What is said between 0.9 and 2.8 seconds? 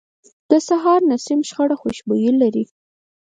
نسیم خړه خوشبويي لري